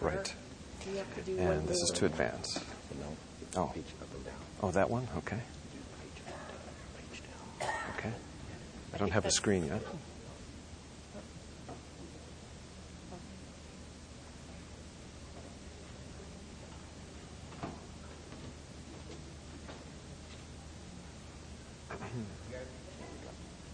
[0.00, 0.34] Right.
[0.84, 1.98] Do you have to do one And this is more?
[1.98, 2.64] to advance.
[3.56, 3.74] Oh.
[4.62, 5.06] Oh, that one?
[5.18, 5.38] Okay.
[7.60, 8.12] Okay.
[8.94, 9.82] I don't have a screen yet.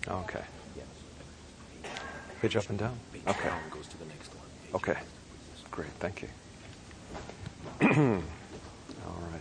[0.09, 0.43] Okay.
[2.41, 2.99] Page up and down?
[3.29, 3.51] Okay.
[3.71, 4.47] goes to the next one.
[4.75, 4.97] Okay.
[5.73, 5.89] Great.
[6.01, 6.29] Thank you.
[7.81, 9.41] All right.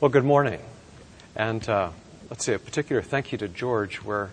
[0.00, 0.60] Well, good morning.
[1.34, 1.90] And uh,
[2.30, 4.26] let's see, a particular thank you to George, where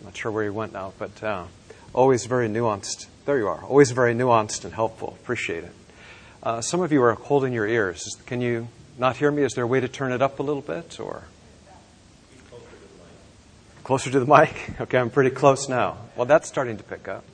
[0.00, 1.44] I'm not sure where he went now, but uh,
[1.92, 3.08] always very nuanced.
[3.26, 3.62] There you are.
[3.62, 5.18] Always very nuanced and helpful.
[5.20, 5.72] Appreciate it.
[6.42, 8.16] Uh, some of you are holding your ears.
[8.24, 9.42] Can you not hear me?
[9.42, 11.24] Is there a way to turn it up a little bit, or
[13.84, 14.70] closer to the mic?
[14.80, 15.98] Okay, I'm pretty close now.
[16.16, 17.24] Well, that's starting to pick up.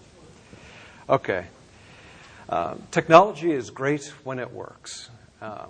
[1.08, 1.46] Okay.
[2.48, 5.08] Uh, technology is great when it works.
[5.40, 5.68] Um,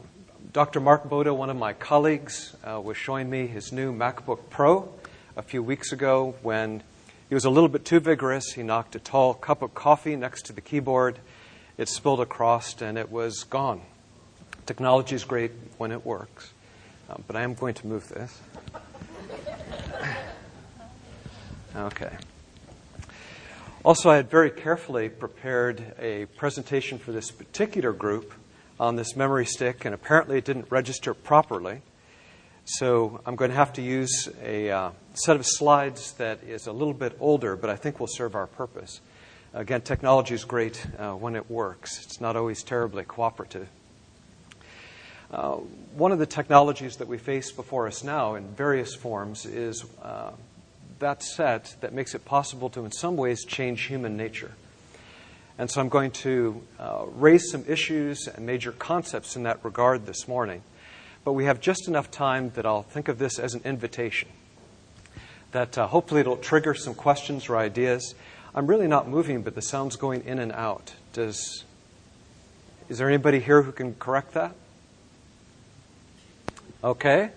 [0.52, 0.80] Dr.
[0.80, 4.92] Mark Boda, one of my colleagues, uh, was showing me his new MacBook Pro
[5.36, 6.82] a few weeks ago when
[7.28, 8.52] he was a little bit too vigorous.
[8.52, 11.18] He knocked a tall cup of coffee next to the keyboard.
[11.78, 13.82] It spilled across and it was gone.
[14.66, 16.52] Technology is great when it works,
[17.08, 18.40] um, but I am going to move this.
[21.76, 22.12] Okay.
[23.84, 28.32] Also, I had very carefully prepared a presentation for this particular group
[28.80, 31.82] on this memory stick, and apparently it didn't register properly.
[32.64, 36.72] So I'm going to have to use a uh, set of slides that is a
[36.72, 39.02] little bit older, but I think will serve our purpose.
[39.52, 43.68] Again, technology is great uh, when it works, it's not always terribly cooperative.
[45.30, 45.56] Uh,
[45.94, 50.30] one of the technologies that we face before us now in various forms is uh,
[50.98, 54.52] that set that makes it possible to, in some ways, change human nature.
[55.58, 60.06] And so I'm going to uh, raise some issues and major concepts in that regard
[60.06, 60.62] this morning.
[61.24, 64.28] But we have just enough time that I'll think of this as an invitation.
[65.52, 68.14] That uh, hopefully it'll trigger some questions or ideas.
[68.54, 70.94] I'm really not moving, but the sound's going in and out.
[71.12, 71.64] Does,
[72.88, 74.54] is there anybody here who can correct that?
[76.82, 77.30] Okay.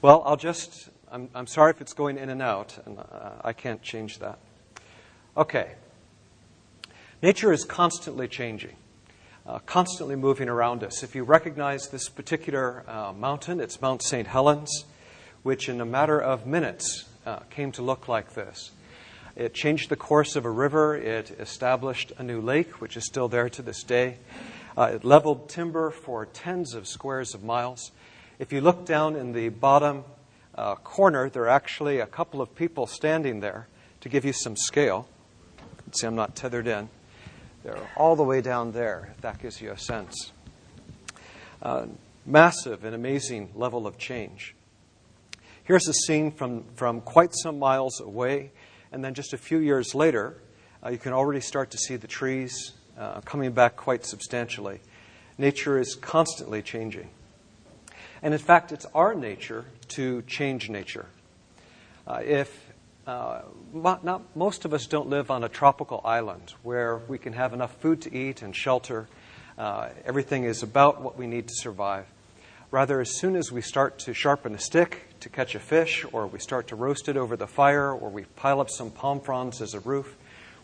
[0.00, 3.52] Well, I'll just, I'm, I'm sorry if it's going in and out, and uh, I
[3.52, 4.38] can't change that.
[5.36, 5.72] Okay.
[7.22, 8.76] Nature is constantly changing,
[9.46, 11.02] uh, constantly moving around us.
[11.02, 14.26] If you recognize this particular uh, mountain, it's Mount St.
[14.26, 14.84] Helens,
[15.42, 18.72] which in a matter of minutes uh, came to look like this.
[19.34, 23.28] It changed the course of a river, it established a new lake, which is still
[23.28, 24.18] there to this day.
[24.76, 27.92] Uh, it leveled timber for tens of squares of miles.
[28.38, 30.04] If you look down in the bottom
[30.58, 33.68] uh, corner, there are actually a couple of people standing there
[34.00, 35.08] to give you some scale.
[35.92, 36.88] See, I'm not tethered in.
[37.62, 40.32] They're all the way down there, if that gives you a sense.
[41.62, 41.86] Uh,
[42.26, 44.56] massive and amazing level of change.
[45.62, 48.50] Here's a scene from, from quite some miles away,
[48.90, 50.38] and then just a few years later,
[50.84, 54.80] uh, you can already start to see the trees uh, coming back quite substantially.
[55.38, 57.10] Nature is constantly changing.
[58.22, 61.06] And in fact, it's our nature to change nature.
[62.06, 62.72] Uh, if
[63.06, 63.40] uh,
[63.72, 67.74] not, most of us don't live on a tropical island where we can have enough
[67.76, 69.08] food to eat and shelter.
[69.56, 72.06] Uh, everything is about what we need to survive.
[72.70, 76.26] Rather, as soon as we start to sharpen a stick to catch a fish, or
[76.26, 79.62] we start to roast it over the fire, or we pile up some palm fronds
[79.62, 80.16] as a roof,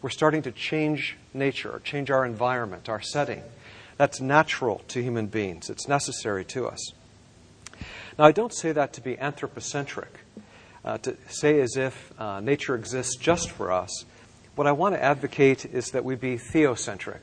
[0.03, 3.43] we're starting to change nature, or change our environment, our setting.
[3.97, 6.93] That's natural to human beings, it's necessary to us.
[8.17, 10.21] Now, I don't say that to be anthropocentric,
[10.85, 14.05] uh, to say as if uh, nature exists just for us.
[14.55, 17.23] What I want to advocate is that we be theocentric,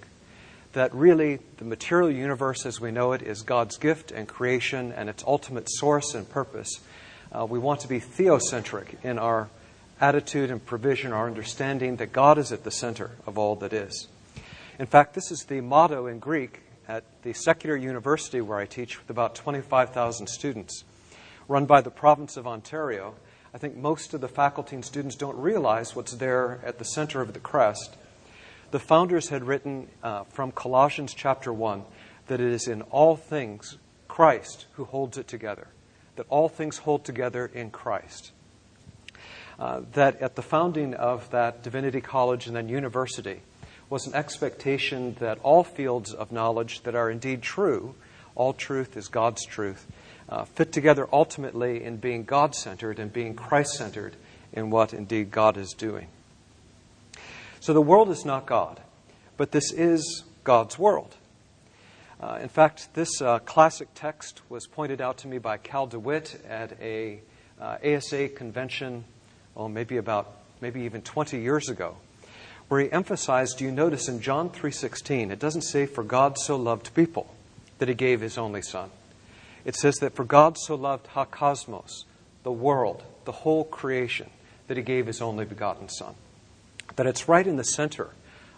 [0.73, 5.07] that really the material universe as we know it is God's gift and creation and
[5.07, 6.81] its ultimate source and purpose.
[7.31, 9.49] Uh, we want to be theocentric in our
[10.01, 14.09] attitude and provision, our understanding that God is at the center of all that is.
[14.77, 16.59] In fact, this is the motto in Greek
[16.91, 20.83] at the secular university where I teach with about 25,000 students,
[21.47, 23.15] run by the province of Ontario.
[23.53, 27.21] I think most of the faculty and students don't realize what's there at the center
[27.21, 27.95] of the crest.
[28.71, 31.83] The founders had written uh, from Colossians chapter 1
[32.27, 33.77] that it is in all things
[34.09, 35.69] Christ who holds it together,
[36.17, 38.33] that all things hold together in Christ.
[39.57, 43.43] Uh, that at the founding of that divinity college and then university,
[43.91, 47.93] was an expectation that all fields of knowledge that are indeed true,
[48.35, 49.85] all truth is God's truth,
[50.29, 54.15] uh, fit together ultimately in being God centered and being Christ centered
[54.53, 56.07] in what indeed God is doing.
[57.59, 58.79] So the world is not God,
[59.35, 61.13] but this is God's world.
[62.21, 66.39] Uh, in fact, this uh, classic text was pointed out to me by Cal DeWitt
[66.47, 67.19] at a
[67.59, 69.03] uh, ASA convention,
[69.57, 71.97] oh, maybe about maybe even 20 years ago,
[72.71, 73.57] where he emphasized.
[73.57, 77.35] Do you notice in John 3:16, it doesn't say for God so loved people
[77.79, 78.89] that he gave his only Son.
[79.65, 82.05] It says that for God so loved hakosmos,
[82.43, 84.29] the world, the whole creation,
[84.69, 86.15] that he gave his only begotten Son.
[86.95, 88.11] That it's right in the center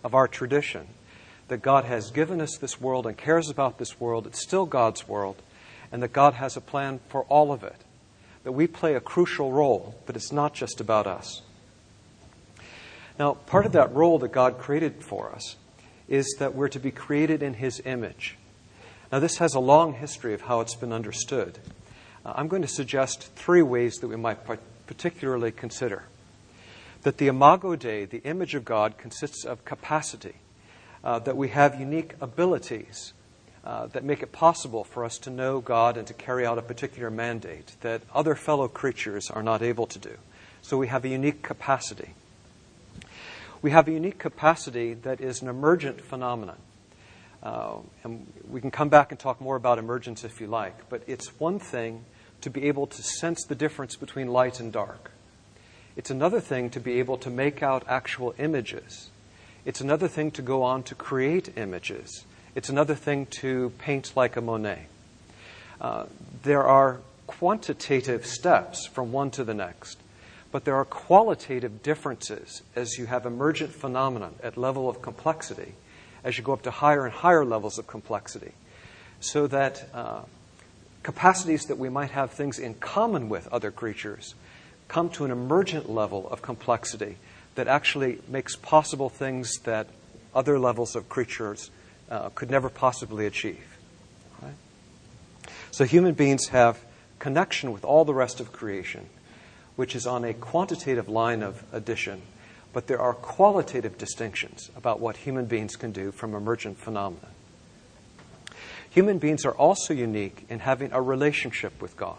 [0.04, 0.89] of our tradition
[1.48, 4.27] that God has given us this world and cares about this world.
[4.27, 5.42] It's still God's world,
[5.92, 7.81] and that God has a plan for all of it.
[8.44, 11.42] That we play a crucial role, but it's not just about us.
[13.19, 15.56] Now, part of that role that God created for us
[16.07, 18.38] is that we're to be created in His image.
[19.12, 21.60] Now, this has a long history of how it's been understood.
[22.25, 24.39] Uh, I'm going to suggest three ways that we might
[24.88, 26.04] particularly consider.
[27.04, 30.36] That the imago Dei, the image of God, consists of capacity,
[31.04, 33.13] uh, that we have unique abilities
[33.65, 36.62] uh, that make it possible for us to know God and to carry out a
[36.62, 40.18] particular mandate that other fellow creatures are not able to do.
[40.62, 42.13] So we have a unique capacity.
[43.63, 46.57] We have a unique capacity that is an emergent phenomenon.
[47.42, 51.01] Uh, and we can come back and talk more about emergence if you like, but
[51.07, 52.04] it's one thing
[52.42, 55.12] to be able to sense the difference between light and dark.
[55.95, 59.10] It's another thing to be able to make out actual images.
[59.63, 62.25] It's another thing to go on to create images.
[62.56, 64.88] It's another thing to paint like a Monet.
[65.80, 66.07] Uh,
[66.44, 70.00] there are quantitative steps from one to the next,
[70.53, 75.73] but there are qualitative differences as you have emergent phenomena at level of complexity
[76.23, 78.51] as you go up to higher and higher levels of complexity.
[79.19, 80.21] So that uh,
[81.01, 84.35] capacities that we might have things in common with other creatures
[84.88, 87.17] come to an emergent level of complexity
[87.55, 89.88] that actually makes possible things that
[90.35, 91.71] other levels of creatures
[92.11, 93.77] uh, could never possibly achieve.
[94.39, 94.53] Right?
[95.71, 96.79] So human beings have
[97.17, 99.09] connection with all the rest of creation,
[99.75, 102.22] which is on a quantitative line of addition
[102.74, 107.28] but there are qualitative distinctions about what human beings can do from emergent phenomena.
[108.90, 112.18] Human beings are also unique in having a relationship with God.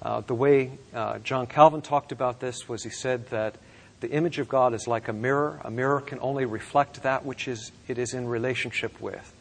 [0.00, 3.56] Uh, the way uh, John Calvin talked about this was he said that
[4.00, 5.60] the image of God is like a mirror.
[5.62, 9.32] A mirror can only reflect that which is, it is in relationship with.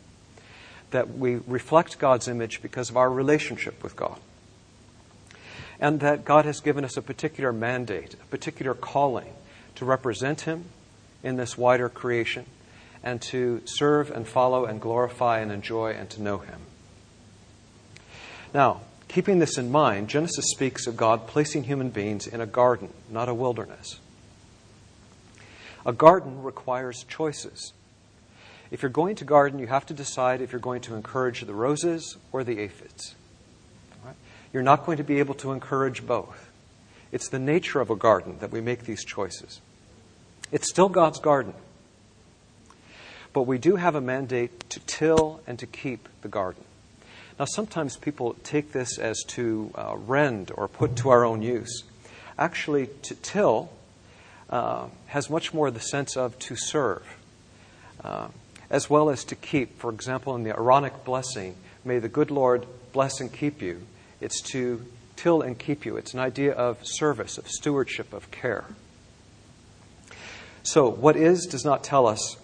[0.92, 4.20] That we reflect God's image because of our relationship with God.
[5.80, 9.34] And that God has given us a particular mandate, a particular calling
[9.76, 10.66] to represent Him
[11.24, 12.46] in this wider creation
[13.04, 16.60] and to serve and follow and glorify and enjoy and to know Him.
[18.54, 22.90] Now, keeping this in mind, Genesis speaks of God placing human beings in a garden,
[23.10, 24.00] not a wilderness.
[25.86, 27.74] A garden requires choices.
[28.70, 31.54] If you're going to garden, you have to decide if you're going to encourage the
[31.54, 33.16] roses or the aphids.
[34.54, 36.50] You're not going to be able to encourage both.
[37.12, 39.62] It's the nature of a garden that we make these choices.
[40.52, 41.54] It's still God's garden.
[43.34, 46.64] But we do have a mandate to till and to keep the garden.
[47.40, 51.84] Now, sometimes people take this as to uh, rend or put to our own use.
[52.38, 53.72] Actually, to till
[54.50, 57.04] uh, has much more the sense of to serve,
[58.04, 58.28] uh,
[58.70, 59.80] as well as to keep.
[59.80, 63.84] For example, in the Aaronic blessing, may the good Lord bless and keep you.
[64.22, 64.86] It's to
[65.16, 65.98] till and keep you.
[65.98, 68.66] It's an idea of service, of stewardship, of care.
[70.64, 72.38] So, what is does not tell us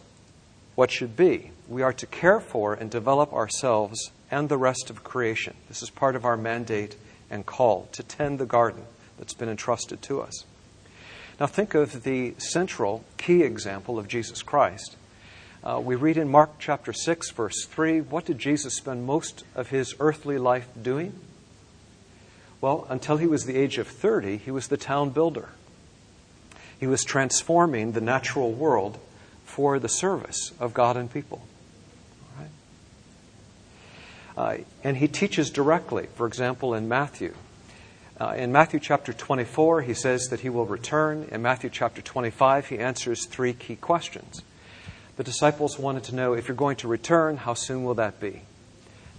[0.75, 1.51] what should be.
[1.67, 5.55] We are to care for and develop ourselves and the rest of creation.
[5.69, 6.95] This is part of our mandate
[7.29, 8.83] and call to tend the garden
[9.17, 10.43] that's been entrusted to us.
[11.39, 14.95] Now, think of the central key example of Jesus Christ.
[15.63, 19.69] Uh, we read in Mark chapter 6, verse 3, what did Jesus spend most of
[19.69, 21.19] his earthly life doing?
[22.65, 25.49] Well, until he was the age of 30, he was the town builder.
[26.79, 28.97] He was transforming the natural world
[29.43, 31.45] for the service of God and people.
[32.35, 32.49] Right?
[34.35, 37.35] Uh, and he teaches directly, for example, in Matthew.
[38.19, 41.27] Uh, in Matthew chapter 24, he says that he will return.
[41.31, 44.41] In Matthew chapter 25, he answers three key questions.
[45.17, 48.41] The disciples wanted to know if you're going to return, how soon will that be?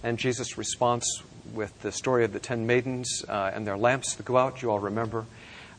[0.03, 1.23] And Jesus' response
[1.53, 4.71] with the story of the ten maidens uh, and their lamps that go out, you
[4.71, 5.25] all remember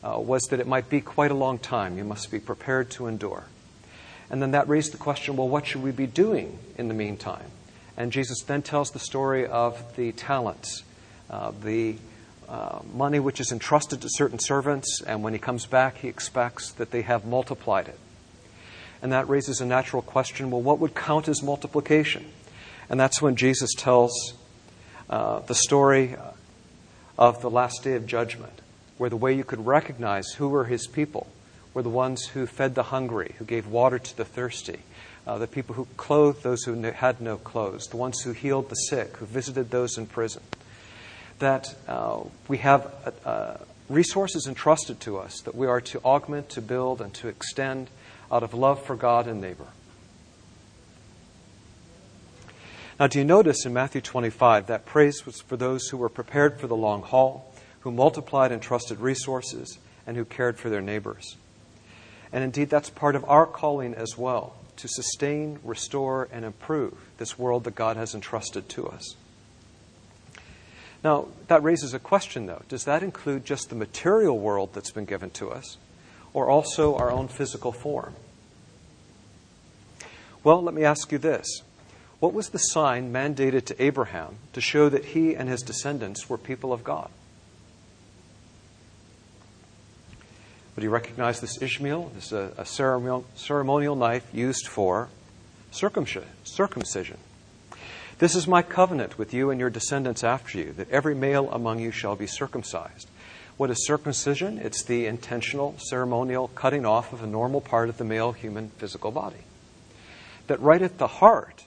[0.03, 1.97] uh, was that it might be quite a long time.
[1.97, 3.45] You must be prepared to endure.
[4.29, 7.51] And then that raised the question well, what should we be doing in the meantime?
[7.97, 10.83] And Jesus then tells the story of the talents,
[11.29, 11.97] uh, the
[12.47, 16.71] uh, money which is entrusted to certain servants, and when he comes back, he expects
[16.73, 17.99] that they have multiplied it.
[19.01, 22.25] And that raises a natural question well, what would count as multiplication?
[22.89, 24.33] And that's when Jesus tells
[25.09, 26.15] uh, the story
[27.17, 28.61] of the last day of judgment,
[28.97, 31.27] where the way you could recognize who were his people
[31.73, 34.79] were the ones who fed the hungry, who gave water to the thirsty,
[35.27, 38.75] uh, the people who clothed those who had no clothes, the ones who healed the
[38.75, 40.41] sick, who visited those in prison.
[41.39, 42.91] That uh, we have
[43.25, 43.57] uh,
[43.89, 47.89] resources entrusted to us that we are to augment, to build, and to extend
[48.31, 49.67] out of love for God and neighbor.
[52.99, 56.59] Now, do you notice in Matthew 25 that praise was for those who were prepared
[56.59, 61.37] for the long haul, who multiplied and trusted resources, and who cared for their neighbors?
[62.33, 67.39] And indeed, that's part of our calling as well to sustain, restore, and improve this
[67.39, 69.15] world that God has entrusted to us.
[71.01, 72.63] Now, that raises a question, though.
[72.67, 75.77] Does that include just the material world that's been given to us,
[76.33, 78.15] or also our own physical form?
[80.43, 81.63] Well, let me ask you this
[82.19, 86.37] What was the sign mandated to Abraham to show that he and his descendants were
[86.37, 87.09] people of God?
[90.75, 92.13] Would you recognize this izmel?
[92.13, 95.09] This is a, a ceremonial, ceremonial knife used for
[95.71, 97.17] circumcision.
[98.19, 101.79] This is my covenant with you and your descendants after you, that every male among
[101.79, 103.07] you shall be circumcised.
[103.55, 104.57] What is circumcision?
[104.57, 109.11] It's the intentional, ceremonial cutting off of a normal part of the male human physical
[109.11, 109.43] body.
[110.47, 111.65] That right at the heart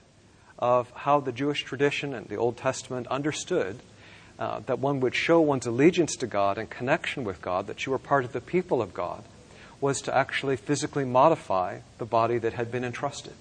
[0.63, 3.81] of how the Jewish tradition and the Old Testament understood
[4.39, 7.91] uh, that one would show one's allegiance to God and connection with God, that you
[7.91, 9.25] were part of the people of God,
[9.81, 13.33] was to actually physically modify the body that had been entrusted.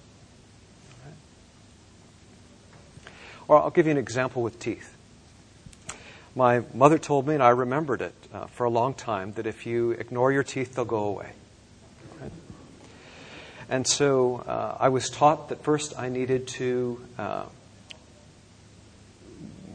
[3.46, 4.96] Or I'll give you an example with teeth.
[6.34, 9.64] My mother told me, and I remembered it uh, for a long time, that if
[9.64, 11.30] you ignore your teeth, they'll go away.
[13.68, 17.44] And so uh, I was taught that first I needed to, uh,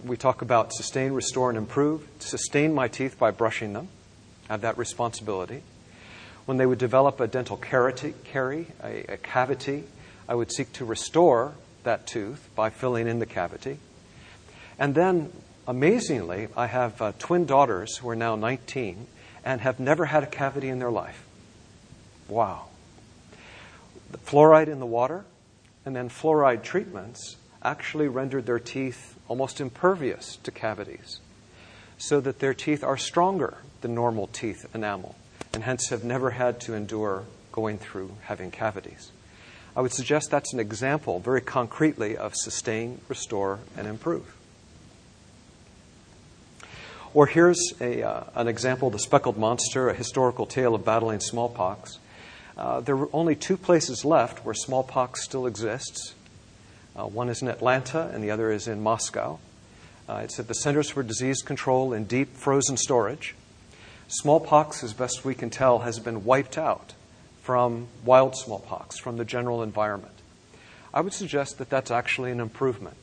[0.05, 3.87] we talk about sustain, restore, and improve, sustain my teeth by brushing them,
[4.49, 5.63] have that responsibility.
[6.45, 9.83] When they would develop a dental carie, a, a cavity,
[10.29, 11.53] I would seek to restore
[11.83, 13.79] that tooth by filling in the cavity.
[14.79, 15.31] And then,
[15.67, 19.07] amazingly, I have uh, twin daughters who are now 19
[19.43, 21.25] and have never had a cavity in their life.
[22.27, 22.65] Wow.
[24.11, 25.25] The fluoride in the water
[25.85, 31.19] and then fluoride treatments actually rendered their teeth almost impervious to cavities,
[31.97, 35.15] so that their teeth are stronger than normal teeth enamel,
[35.53, 39.11] and hence have never had to endure going through having cavities.
[39.75, 44.35] I would suggest that's an example, very concretely, of sustain, restore, and improve.
[47.13, 51.99] Or here's a, uh, an example the speckled monster, a historical tale of battling smallpox.
[52.57, 56.15] Uh, there are only two places left where smallpox still exists.
[56.95, 59.37] Uh, one is in Atlanta, and the other is in Moscow.
[60.09, 63.35] Uh, it's at the Centers for Disease Control in deep frozen storage.
[64.07, 66.93] Smallpox, as best we can tell, has been wiped out
[67.43, 70.13] from wild smallpox, from the general environment.
[70.93, 72.97] I would suggest that that's actually an improvement.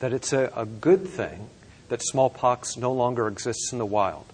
[0.00, 1.50] That it's a, a good thing
[1.88, 4.24] that smallpox no longer exists in the wild.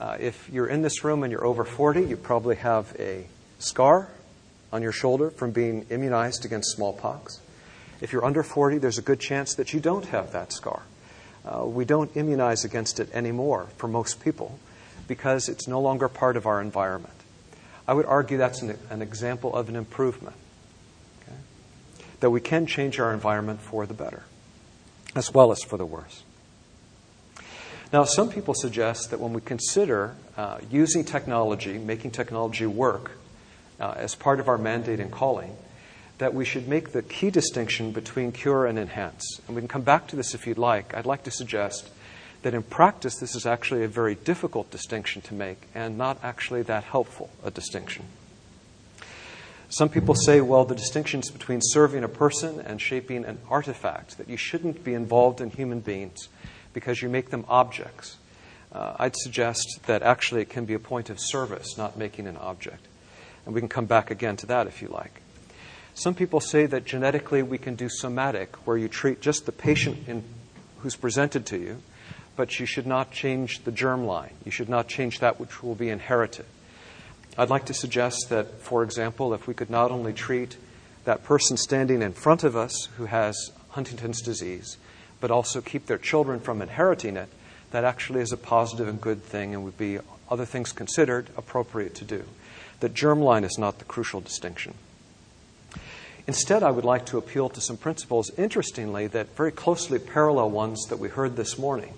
[0.00, 3.26] Uh, if you're in this room and you're over 40, you probably have a
[3.58, 4.08] scar
[4.72, 7.40] on your shoulder from being immunized against smallpox.
[8.00, 10.82] If you're under 40, there's a good chance that you don't have that scar.
[11.44, 14.58] Uh, we don't immunize against it anymore for most people
[15.06, 17.14] because it's no longer part of our environment.
[17.86, 20.36] I would argue that's an, an example of an improvement.
[21.22, 21.36] Okay?
[22.20, 24.24] That we can change our environment for the better,
[25.14, 26.22] as well as for the worse.
[27.92, 33.12] Now, some people suggest that when we consider uh, using technology, making technology work
[33.80, 35.56] uh, as part of our mandate and calling,
[36.18, 39.40] that we should make the key distinction between cure and enhance.
[39.46, 40.94] And we can come back to this if you'd like.
[40.94, 41.90] I'd like to suggest
[42.42, 46.62] that in practice, this is actually a very difficult distinction to make and not actually
[46.62, 48.04] that helpful a distinction.
[49.70, 54.28] Some people say, well, the distinctions between serving a person and shaping an artifact, that
[54.28, 56.28] you shouldn't be involved in human beings
[56.72, 58.18] because you make them objects.
[58.70, 62.36] Uh, I'd suggest that actually it can be a point of service, not making an
[62.36, 62.86] object.
[63.46, 65.20] And we can come back again to that if you like.
[65.94, 70.08] Some people say that genetically we can do somatic, where you treat just the patient
[70.08, 70.24] in,
[70.78, 71.82] who's presented to you
[72.36, 74.32] but you should not change the germ line.
[74.44, 76.46] You should not change that which will be inherited.
[77.36, 80.56] I'd like to suggest that, for example, if we could not only treat
[81.04, 84.78] that person standing in front of us who has Huntington's disease,
[85.20, 87.28] but also keep their children from inheriting it,
[87.70, 89.98] that actually is a positive and good thing and would be,
[90.30, 92.24] other things considered, appropriate to do.
[92.84, 94.74] That germline is not the crucial distinction.
[96.26, 100.84] Instead, I would like to appeal to some principles, interestingly, that very closely parallel ones
[100.90, 101.94] that we heard this morning.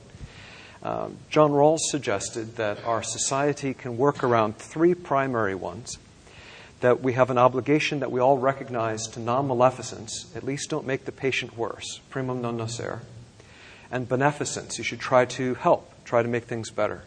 [0.85, 5.99] Um, John Rawls suggested that our society can work around three primary ones
[6.83, 10.87] that we have an obligation that we all recognize to non maleficence, at least don't
[10.87, 13.00] make the patient worse, primum non nocere,
[13.90, 17.02] and beneficence, you should try to help, try to make things better.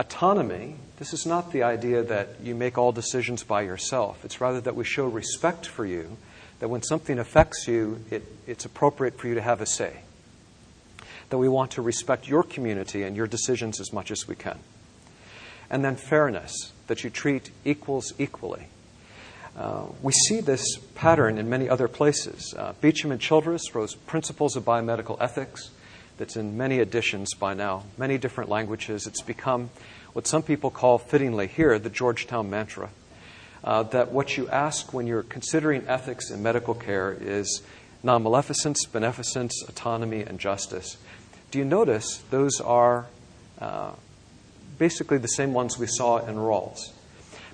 [0.00, 4.24] Autonomy, this is not the idea that you make all decisions by yourself.
[4.24, 6.16] It's rather that we show respect for you,
[6.60, 9.98] that when something affects you, it, it's appropriate for you to have a say.
[11.28, 14.58] That we want to respect your community and your decisions as much as we can.
[15.68, 18.68] And then fairness, that you treat equals equally.
[19.54, 22.54] Uh, we see this pattern in many other places.
[22.56, 25.70] Uh, Beauchamp and Childress wrote Principles of Biomedical Ethics
[26.20, 29.06] that's in many editions by now, many different languages.
[29.06, 29.70] It's become
[30.12, 32.90] what some people call fittingly here the Georgetown mantra.
[33.64, 37.62] Uh, that what you ask when you're considering ethics in medical care is
[38.02, 40.98] non maleficence, beneficence, autonomy, and justice.
[41.50, 43.06] Do you notice those are
[43.58, 43.92] uh,
[44.78, 46.92] basically the same ones we saw in Rawls?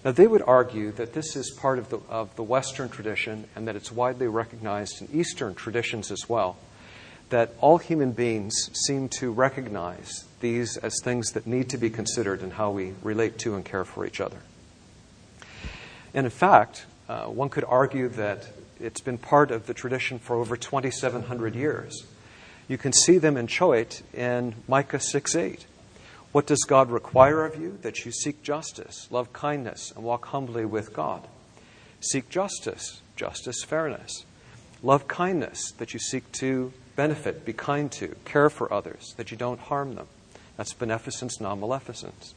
[0.04, 3.68] Now, they would argue that this is part of the, of the Western tradition and
[3.68, 6.56] that it's widely recognized in Eastern traditions as well
[7.30, 12.42] that all human beings seem to recognize these as things that need to be considered
[12.42, 14.38] in how we relate to and care for each other.
[16.14, 18.46] And in fact, uh, one could argue that
[18.80, 22.04] it's been part of the tradition for over 2,700 years.
[22.68, 25.66] You can see them in Choate in Micah 6 8.
[26.32, 27.78] What does God require of you?
[27.82, 31.26] That you seek justice, love kindness, and walk humbly with God.
[32.00, 34.25] Seek justice, justice, fairness.
[34.86, 39.36] Love kindness, that you seek to benefit, be kind to, care for others, that you
[39.36, 40.06] don't harm them.
[40.56, 42.34] That's beneficence, non maleficence.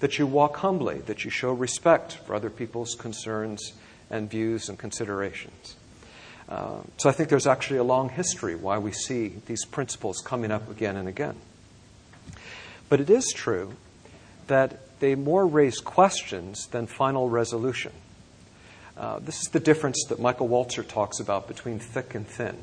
[0.00, 3.72] That you walk humbly, that you show respect for other people's concerns
[4.10, 5.76] and views and considerations.
[6.50, 10.50] Uh, so I think there's actually a long history why we see these principles coming
[10.50, 11.36] up again and again.
[12.90, 13.72] But it is true
[14.48, 17.92] that they more raise questions than final resolution.
[19.00, 22.58] Uh, this is the difference that Michael Walzer talks about between thick and thin.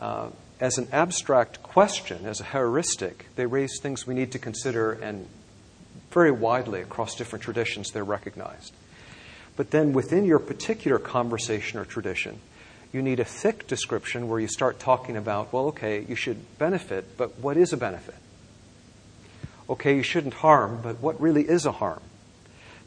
[0.00, 4.92] Uh, as an abstract question, as a heuristic, they raise things we need to consider,
[4.92, 5.28] and
[6.10, 8.72] very widely across different traditions, they're recognized.
[9.56, 12.40] But then within your particular conversation or tradition,
[12.90, 17.18] you need a thick description where you start talking about, well, okay, you should benefit,
[17.18, 18.14] but what is a benefit?
[19.68, 22.00] Okay, you shouldn't harm, but what really is a harm?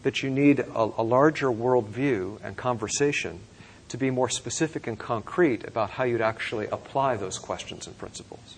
[0.03, 3.41] That you need a, a larger worldview and conversation
[3.89, 8.55] to be more specific and concrete about how you'd actually apply those questions and principles.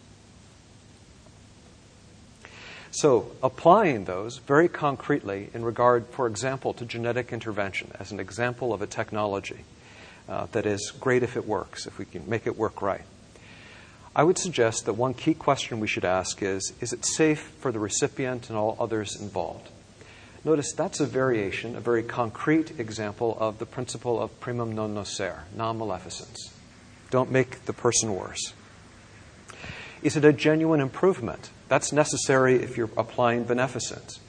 [2.92, 8.72] So, applying those very concretely in regard, for example, to genetic intervention as an example
[8.72, 9.66] of a technology
[10.30, 13.02] uh, that is great if it works, if we can make it work right.
[14.16, 17.72] I would suggest that one key question we should ask is Is it safe for
[17.72, 19.70] the recipient and all others involved?
[20.46, 25.44] Notice that's a variation, a very concrete example of the principle of primum non nocere,
[25.56, 26.52] non maleficence.
[27.10, 28.54] Don't make the person worse.
[30.02, 31.50] Is it a genuine improvement?
[31.70, 34.20] That's necessary if you're applying beneficence.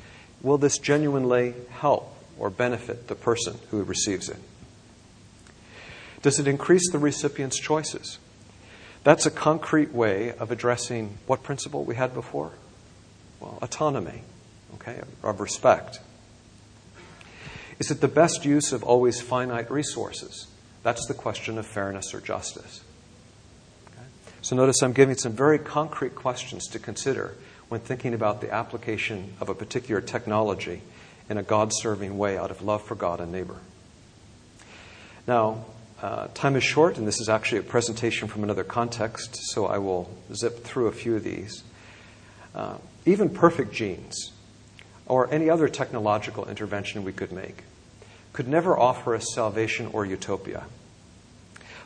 [0.41, 4.39] Will this genuinely help or benefit the person who receives it?
[6.23, 8.19] Does it increase the recipient's choices?
[9.03, 12.53] That's a concrete way of addressing what principle we had before?
[13.41, 14.23] Well, autonomy
[14.75, 16.01] okay, of respect.
[17.79, 20.47] Is it the best use of always finite resources?
[20.83, 22.83] That's the question of fairness or justice.
[23.89, 24.07] Okay?
[24.43, 27.35] So notice I'm giving some very concrete questions to consider
[27.69, 30.83] when thinking about the application of a particular technology
[31.29, 33.59] in a God serving way out of love for God and neighbor.
[35.27, 35.65] Now,
[36.03, 39.79] uh, time is short, and this is actually a presentation from another context, so I
[39.79, 41.65] will zip through a few of these.
[42.55, 44.33] Uh, even perfect genes
[45.07, 47.65] or any other technological intervention we could make
[48.33, 50.65] could never offer us salvation or utopia.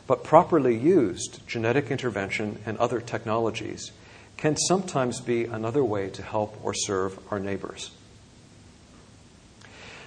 [0.07, 3.91] But properly used, genetic intervention and other technologies
[4.37, 7.91] can sometimes be another way to help or serve our neighbors.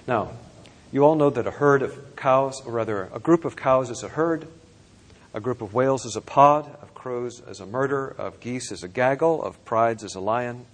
[0.05, 0.31] Now,
[0.91, 4.03] you all know that a herd of cows, or rather, a group of cows is
[4.03, 4.47] a herd,
[5.33, 8.83] a group of whales is a pod, of crows is a murder, of geese is
[8.83, 10.65] a gaggle, of prides is a lion,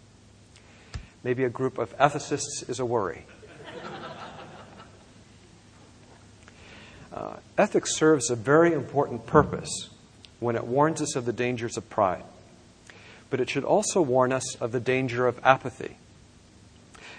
[1.23, 3.25] Maybe a group of ethicists is a worry.
[7.11, 9.89] Uh, ethics serves a very important purpose
[10.39, 12.23] when it warns us of the dangers of pride,
[13.29, 15.97] but it should also warn us of the danger of apathy.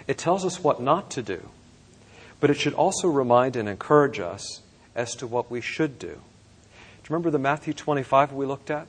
[0.07, 1.49] It tells us what not to do,
[2.39, 4.61] but it should also remind and encourage us
[4.95, 6.07] as to what we should do.
[6.07, 8.87] Do you remember the Matthew 25 we looked at?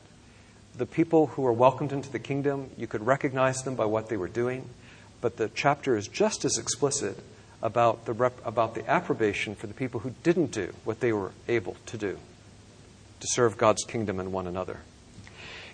[0.75, 4.17] The people who were welcomed into the kingdom, you could recognize them by what they
[4.17, 4.71] were doing,
[5.23, 7.17] but the chapter is just as explicit
[7.63, 11.33] about the, rep- about the approbation for the people who didn't do what they were
[11.49, 12.19] able to do
[13.21, 14.81] to serve God's kingdom and one another.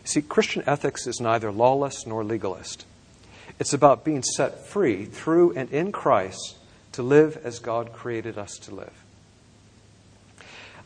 [0.05, 2.85] See, Christian ethics is neither lawless nor legalist.
[3.59, 6.59] It's about being set free through and in Christ
[6.93, 8.93] to live as God created us to live.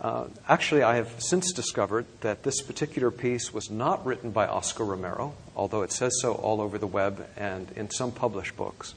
[0.03, 4.85] Uh, actually, I have since discovered that this particular piece was not written by Oscar
[4.85, 8.95] Romero, although it says so all over the web and in some published books.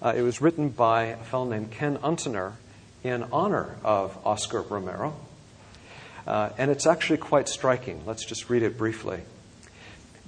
[0.00, 2.52] Uh, it was written by a fellow named Ken Untener
[3.02, 5.16] in honor of Oscar Romero.
[6.24, 8.02] Uh, and it's actually quite striking.
[8.06, 9.22] Let's just read it briefly.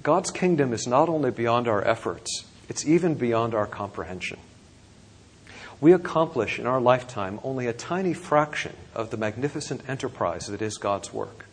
[0.03, 4.39] God's kingdom is not only beyond our efforts, it's even beyond our comprehension.
[5.81, 10.77] We accomplish in our lifetime only a tiny fraction of the magnificent enterprise that is
[10.77, 11.45] God's work.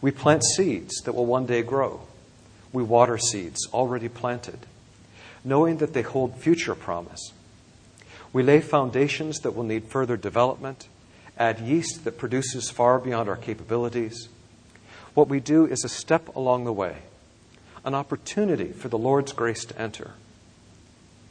[0.00, 2.02] We plant seeds that will one day grow.
[2.72, 4.66] We water seeds already planted
[5.44, 7.32] knowing that they hold future promise.
[8.32, 10.88] We lay foundations that will need further development,
[11.38, 14.28] add yeast that produces far beyond our capabilities.
[15.12, 17.02] What we do is a step along the way,
[17.84, 20.12] an opportunity for the Lord's grace to enter.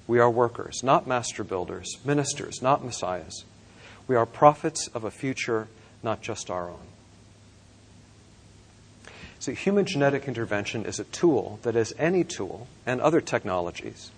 [0.08, 3.46] We are workers, not master builders, ministers, not messiahs.
[4.08, 5.68] We are prophets of a future,
[6.02, 6.88] not just our own.
[9.40, 14.10] So, human genetic intervention is a tool that, as any tool and other technologies,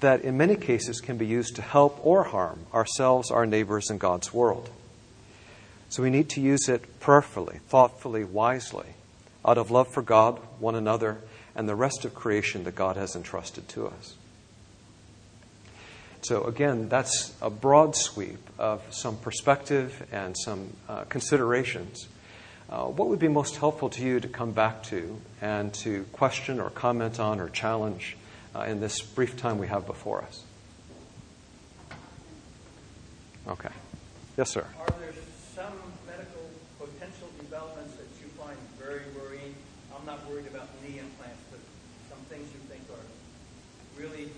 [0.00, 3.98] that in many cases can be used to help or harm ourselves, our neighbors, and
[3.98, 4.70] God's world.
[5.88, 8.86] So, we need to use it prayerfully, thoughtfully, wisely,
[9.44, 11.18] out of love for God, one another,
[11.54, 14.14] and the rest of creation that God has entrusted to us.
[16.26, 22.08] So, again, that's a broad sweep of some perspective and some uh, considerations
[22.68, 26.58] uh, what would be most helpful to you to come back to and to question
[26.58, 28.16] or comment on or challenge
[28.56, 30.42] uh, in this brief time we have before us?
[33.46, 33.70] Okay.
[34.36, 34.66] Yes, sir.
[34.80, 35.14] Are there
[35.54, 35.72] some
[36.08, 39.54] medical potential developments that you find very worrying?
[39.96, 41.60] I'm not worried about knee implants, but
[42.10, 44.30] some things you think are really